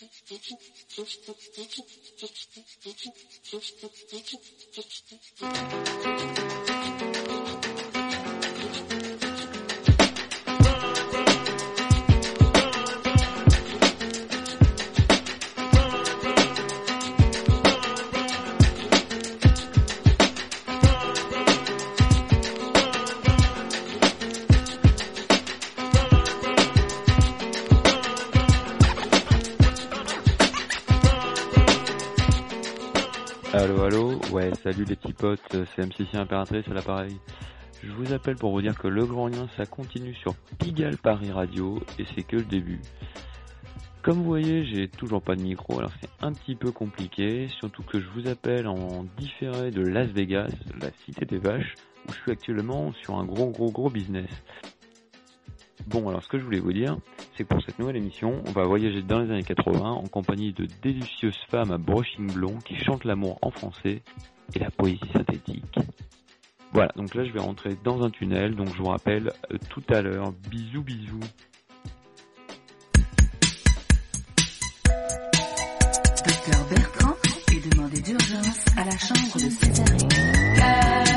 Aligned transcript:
Thank 0.00 0.52
you. 7.64 7.67
Potes, 35.18 35.56
c'est 35.74 35.84
MCC 35.84 36.16
Impératrice 36.16 36.66
à 36.68 36.74
l'appareil. 36.74 37.16
Je 37.82 37.92
vous 37.92 38.12
appelle 38.12 38.36
pour 38.36 38.52
vous 38.52 38.62
dire 38.62 38.78
que 38.78 38.88
le 38.88 39.04
grand 39.04 39.28
lien 39.28 39.48
ça 39.56 39.66
continue 39.66 40.14
sur 40.14 40.34
Pigalle 40.58 40.96
Paris 40.96 41.30
Radio 41.30 41.80
et 41.98 42.04
c'est 42.14 42.22
que 42.22 42.36
le 42.36 42.44
début. 42.44 42.80
Comme 44.02 44.18
vous 44.18 44.24
voyez, 44.24 44.64
j'ai 44.64 44.88
toujours 44.88 45.20
pas 45.20 45.34
de 45.34 45.42
micro, 45.42 45.78
alors 45.78 45.92
c'est 46.00 46.08
un 46.20 46.32
petit 46.32 46.54
peu 46.54 46.70
compliqué, 46.70 47.48
surtout 47.58 47.82
que 47.82 48.00
je 48.00 48.08
vous 48.14 48.28
appelle 48.28 48.66
en 48.68 49.04
différé 49.18 49.70
de 49.70 49.82
Las 49.82 50.08
Vegas, 50.08 50.48
la 50.80 50.90
cité 51.04 51.26
des 51.26 51.38
vaches, 51.38 51.74
où 52.06 52.12
je 52.12 52.18
suis 52.20 52.30
actuellement 52.30 52.92
sur 53.02 53.18
un 53.18 53.24
gros 53.24 53.50
gros 53.50 53.70
gros 53.70 53.90
business. 53.90 54.30
Bon, 55.88 56.08
alors 56.08 56.22
ce 56.22 56.28
que 56.28 56.38
je 56.38 56.44
voulais 56.44 56.60
vous 56.60 56.72
dire, 56.72 56.96
c'est 57.36 57.44
que 57.44 57.48
pour 57.48 57.62
cette 57.62 57.78
nouvelle 57.78 57.96
émission, 57.96 58.42
on 58.46 58.52
va 58.52 58.64
voyager 58.64 59.02
dans 59.02 59.18
les 59.20 59.30
années 59.30 59.42
80 59.42 59.80
en 59.80 60.06
compagnie 60.06 60.52
de 60.52 60.66
délicieuses 60.82 61.38
femmes 61.50 61.72
à 61.72 61.78
brushing 61.78 62.32
blond 62.32 62.58
qui 62.64 62.76
chantent 62.76 63.04
l'amour 63.04 63.38
en 63.42 63.50
français 63.50 64.02
et 64.54 64.58
la 64.58 64.70
poésie 64.70 65.00
synthétique. 65.12 65.78
Voilà, 66.72 66.90
donc 66.96 67.14
là 67.14 67.24
je 67.24 67.32
vais 67.32 67.40
rentrer 67.40 67.76
dans 67.82 68.02
un 68.02 68.10
tunnel, 68.10 68.54
donc 68.54 68.68
je 68.74 68.78
vous 68.78 68.88
rappelle 68.88 69.32
euh, 69.52 69.56
tout 69.70 69.82
à 69.88 70.02
l'heure. 70.02 70.32
Bisous 70.50 70.82
bisous. 70.82 71.20
Docteur 76.26 76.66
Bertrand 76.70 77.16
est 77.52 77.72
demandé 77.74 78.00
d'urgence 78.02 78.64
à 78.76 78.84
la 78.84 78.98
chambre 78.98 79.38
de. 79.38 81.07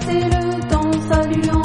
Embrassez-le 0.00 0.68
dans 0.70 0.92
sa 1.08 1.26
lueur. 1.26 1.59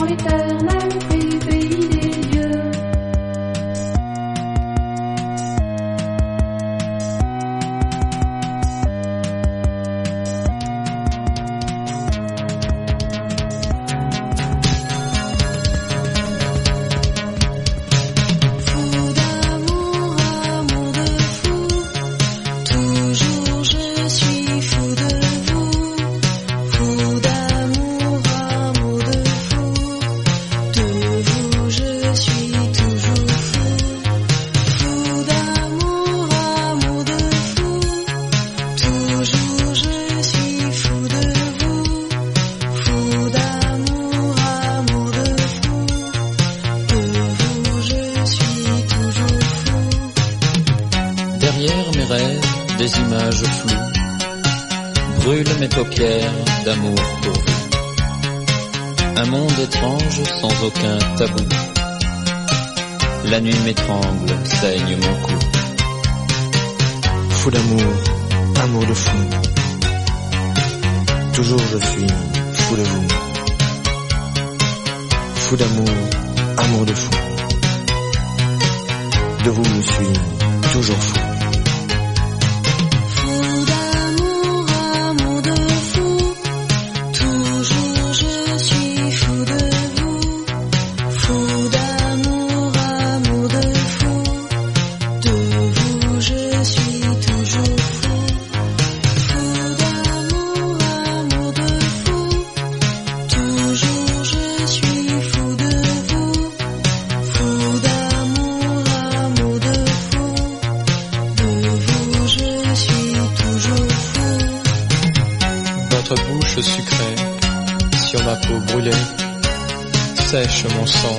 mon 120.63 120.85
sang 120.85 121.17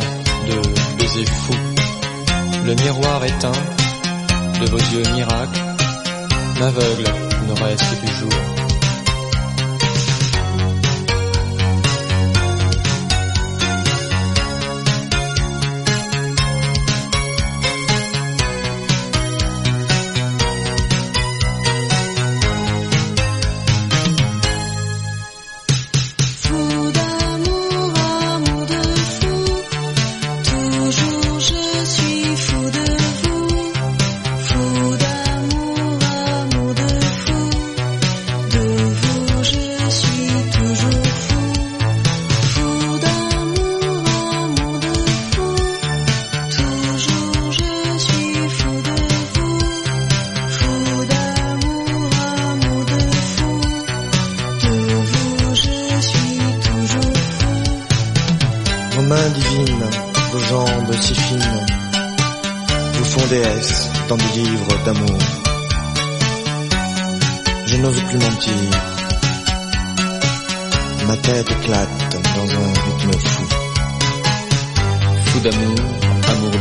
de 0.49 0.97
baisers 0.99 1.29
fous. 1.29 1.55
Le 2.65 2.75
miroir 2.75 3.25
éteint 3.25 3.53
de 4.61 4.71
vos 4.71 4.79
yeux 4.79 5.03
miracles 5.15 5.61
m'aveugle 6.59 7.05
ne 7.47 7.63
reste 7.63 8.01
du 8.01 8.13
jour. 8.15 8.56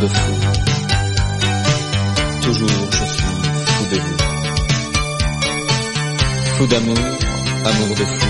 fou. 0.08 0.34
Toujours 2.42 2.92
je 2.92 3.06
suis 3.06 3.24
fou 3.66 3.86
de 3.92 3.98
vous. 4.00 4.18
Fou 6.58 6.68
d'amour, 6.68 6.98
amour 7.66 7.96
de 7.96 8.06
fou. 8.06 8.28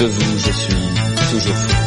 De 0.00 0.06
vous 0.06 0.38
je 0.38 0.52
suis 0.52 0.74
toujours 1.30 1.56
fou. 1.56 1.81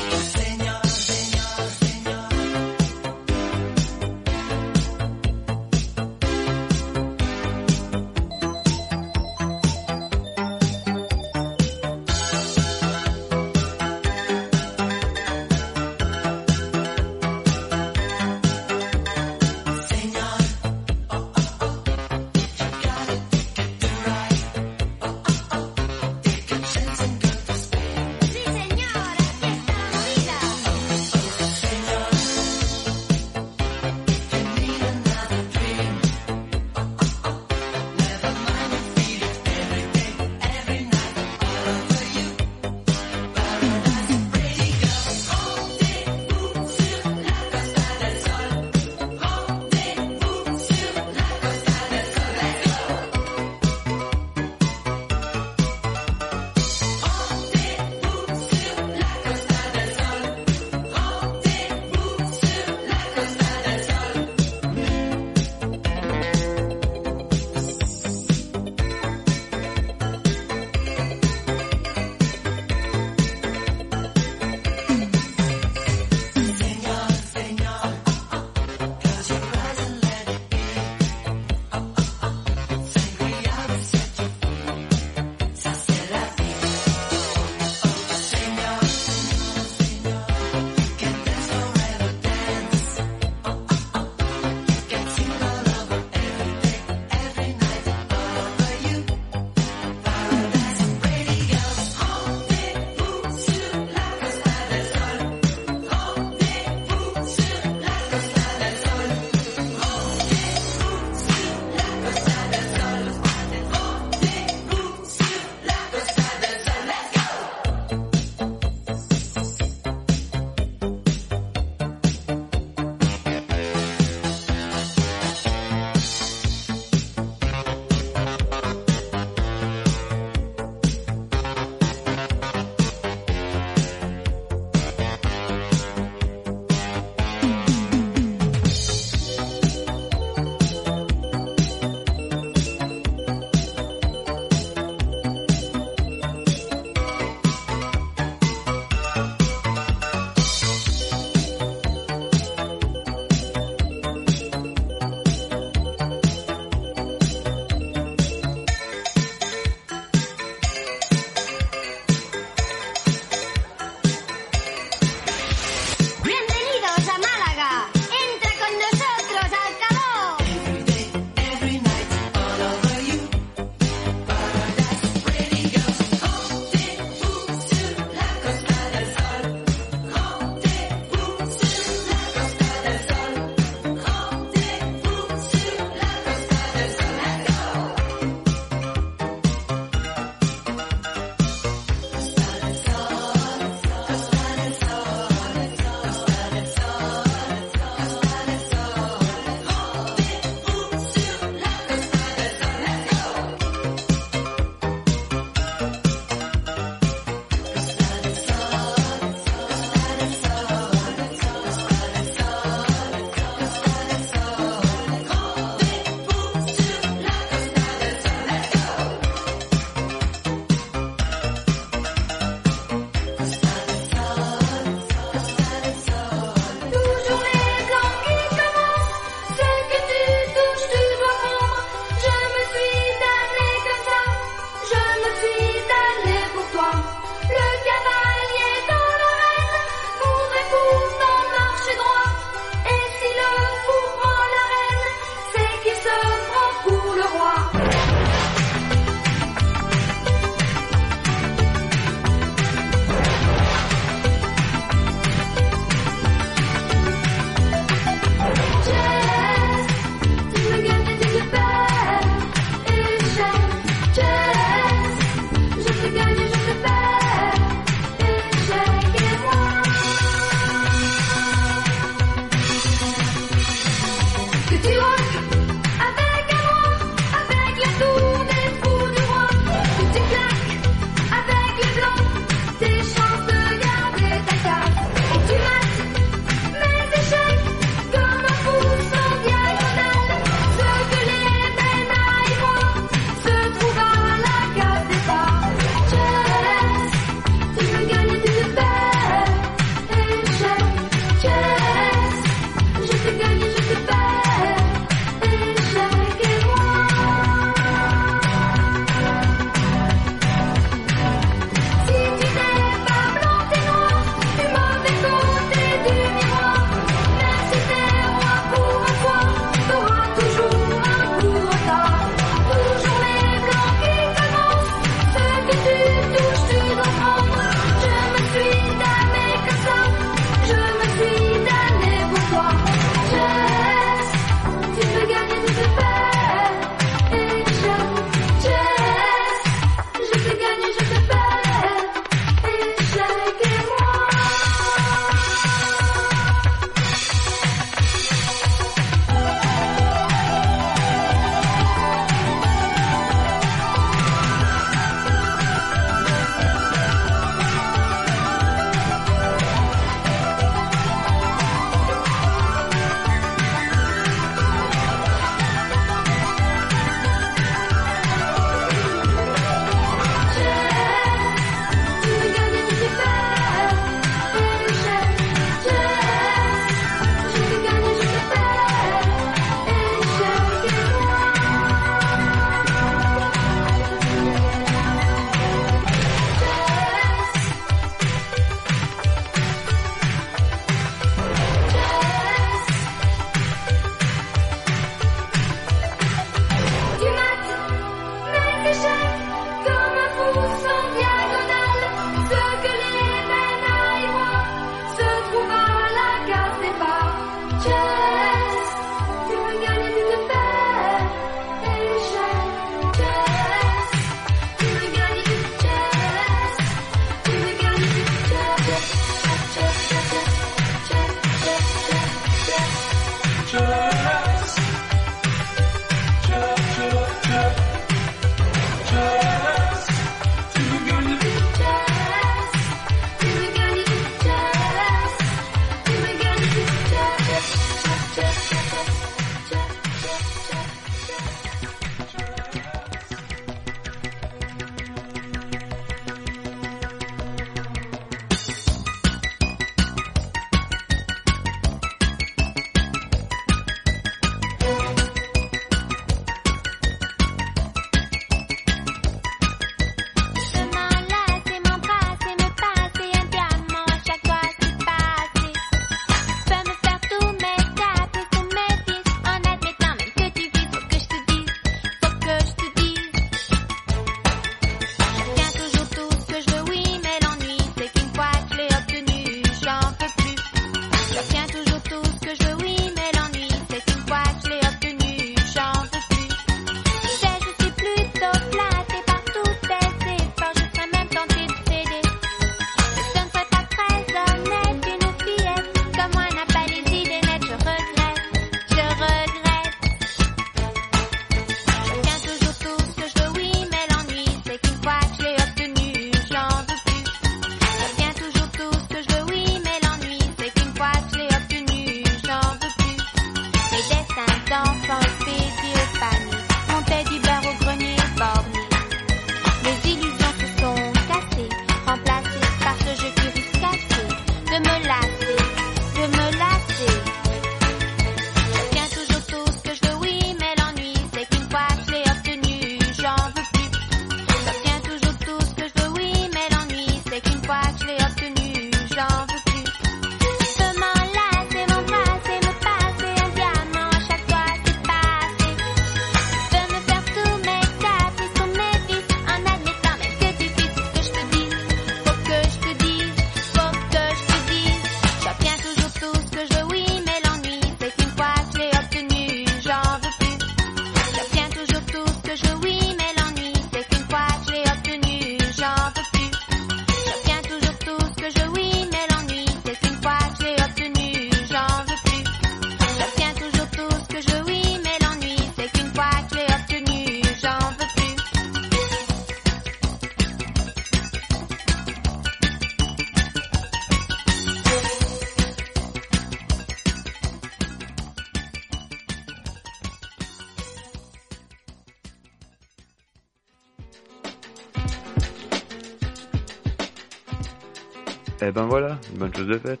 Eh 598.72 598.74
ben 598.74 598.86
voilà, 598.86 599.18
une 599.30 599.38
bonne 599.38 599.54
chose 599.54 599.66
de 599.66 599.76
faite. 599.76 600.00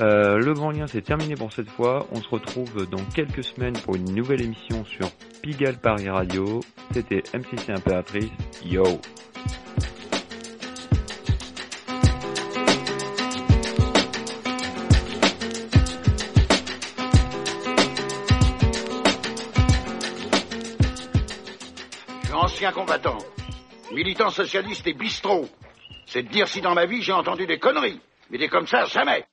Euh, 0.00 0.38
le 0.38 0.54
grand 0.54 0.70
lien 0.70 0.86
c'est 0.86 1.02
terminé 1.02 1.34
pour 1.34 1.52
cette 1.52 1.68
fois. 1.68 2.06
On 2.12 2.22
se 2.22 2.28
retrouve 2.28 2.86
dans 2.88 3.02
quelques 3.12 3.42
semaines 3.42 3.72
pour 3.72 3.96
une 3.96 4.14
nouvelle 4.14 4.40
émission 4.40 4.84
sur 4.84 5.10
Pigalle 5.42 5.78
Paris 5.78 6.08
Radio. 6.08 6.60
C'était 6.92 7.24
MCC 7.34 7.72
Impératrice. 7.72 8.30
Yo 8.64 8.84
Je 22.20 22.26
suis 22.26 22.32
ancien 22.32 22.70
combattant, 22.70 23.18
militant 23.92 24.30
socialiste 24.30 24.86
et 24.86 24.94
bistrot. 24.94 25.48
C'est 26.12 26.24
de 26.24 26.28
dire 26.28 26.46
si 26.46 26.60
dans 26.60 26.74
ma 26.74 26.84
vie 26.84 27.00
j'ai 27.00 27.12
entendu 27.12 27.46
des 27.46 27.58
conneries. 27.58 27.98
Mais 28.28 28.36
des 28.36 28.48
comme 28.48 28.66
ça, 28.66 28.84
jamais. 28.84 29.24